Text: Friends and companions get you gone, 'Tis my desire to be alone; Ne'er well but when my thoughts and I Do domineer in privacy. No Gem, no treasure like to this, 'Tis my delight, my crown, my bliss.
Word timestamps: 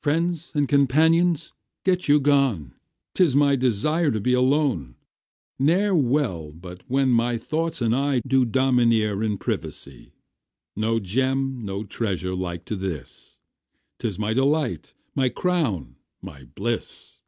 Friends 0.00 0.52
and 0.54 0.66
companions 0.66 1.52
get 1.84 2.08
you 2.08 2.18
gone, 2.18 2.72
'Tis 3.12 3.36
my 3.36 3.56
desire 3.56 4.10
to 4.10 4.18
be 4.18 4.32
alone; 4.32 4.96
Ne'er 5.58 5.94
well 5.94 6.50
but 6.50 6.82
when 6.88 7.10
my 7.10 7.36
thoughts 7.36 7.82
and 7.82 7.94
I 7.94 8.22
Do 8.26 8.46
domineer 8.46 9.22
in 9.22 9.36
privacy. 9.36 10.14
No 10.76 10.98
Gem, 10.98 11.62
no 11.62 11.84
treasure 11.84 12.34
like 12.34 12.64
to 12.64 12.74
this, 12.76 13.38
'Tis 13.98 14.18
my 14.18 14.32
delight, 14.32 14.94
my 15.14 15.28
crown, 15.28 15.96
my 16.22 16.44
bliss. 16.44 17.20